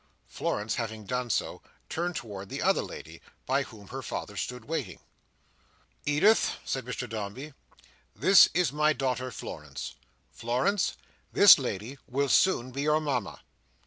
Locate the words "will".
12.07-12.29